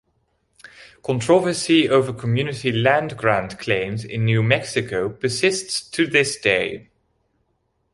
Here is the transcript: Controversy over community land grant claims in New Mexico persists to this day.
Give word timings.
Controversy 1.03 1.87
over 1.87 2.11
community 2.11 2.71
land 2.71 3.15
grant 3.15 3.59
claims 3.59 4.03
in 4.03 4.25
New 4.25 4.41
Mexico 4.41 5.09
persists 5.09 5.87
to 5.91 6.07
this 6.07 6.37
day. 6.37 6.89